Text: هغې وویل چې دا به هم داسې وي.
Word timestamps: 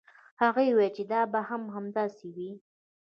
هغې 0.41 0.65
وویل 0.71 0.91
چې 0.97 1.03
دا 1.11 1.21
به 1.31 1.39
هم 1.49 1.83
داسې 1.97 2.27
وي. 2.35 2.51